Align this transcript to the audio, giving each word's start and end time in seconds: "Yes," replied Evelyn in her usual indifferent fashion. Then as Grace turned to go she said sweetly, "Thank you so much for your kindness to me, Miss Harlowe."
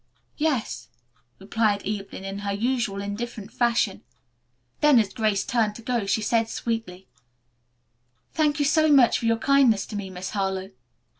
"Yes," 0.37 0.87
replied 1.37 1.85
Evelyn 1.87 2.25
in 2.25 2.39
her 2.39 2.51
usual 2.51 3.03
indifferent 3.03 3.53
fashion. 3.53 4.01
Then 4.79 4.97
as 4.97 5.13
Grace 5.13 5.45
turned 5.45 5.75
to 5.75 5.83
go 5.83 6.07
she 6.07 6.23
said 6.23 6.49
sweetly, 6.49 7.07
"Thank 8.33 8.57
you 8.57 8.65
so 8.65 8.91
much 8.91 9.19
for 9.19 9.27
your 9.27 9.37
kindness 9.37 9.85
to 9.85 9.95
me, 9.95 10.09
Miss 10.09 10.31
Harlowe." 10.31 10.71